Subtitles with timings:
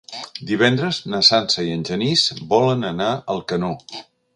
[0.51, 3.77] Divendres na Sança i en Genís volen anar a Alcanó.